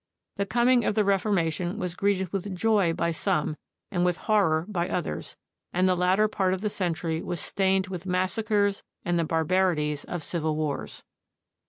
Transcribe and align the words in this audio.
The 0.37 0.47
coming 0.47 0.83
of 0.83 0.95
the 0.95 1.03
Reformation 1.05 1.77
was 1.77 1.93
greeted 1.93 2.33
with 2.33 2.55
joy 2.55 2.91
by 2.91 3.11
some 3.11 3.55
and 3.91 4.03
with 4.03 4.17
horror 4.25 4.65
by 4.67 4.89
others, 4.89 5.37
and 5.73 5.87
the 5.87 5.95
latter 5.95 6.27
part 6.27 6.55
of 6.55 6.61
the 6.61 6.71
century 6.71 7.21
was 7.21 7.39
stained 7.39 7.85
with 7.85 8.07
massacres 8.07 8.81
and 9.05 9.19
the 9.19 9.23
barbarities 9.25 10.03
of 10.05 10.23
civil 10.23 10.55
wars. 10.55 11.03